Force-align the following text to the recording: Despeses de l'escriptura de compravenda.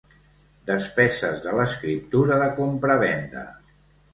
Despeses 0.69 1.43
de 1.45 1.53
l'escriptura 1.59 2.39
de 2.45 2.49
compravenda. 2.59 3.45